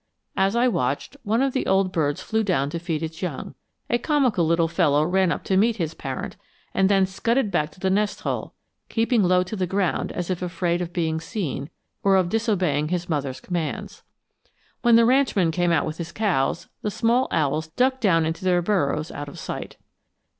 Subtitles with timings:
[0.35, 3.53] As I watched, one of the old birds flew down to feed its young.
[3.87, 6.37] A comical little fellow ran up to meet his parent
[6.73, 8.55] and then scudded back to the nest hole,
[8.89, 11.69] keeping low to the ground as if afraid of being seen,
[12.01, 14.01] or of disobeying his mother's commands.
[14.81, 19.11] When the ranchman came with his cows the small owls ducked down into their burrows
[19.11, 19.77] out of sight.